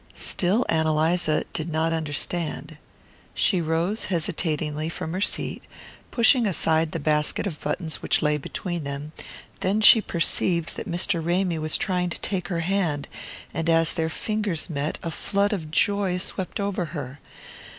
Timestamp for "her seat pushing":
5.13-6.47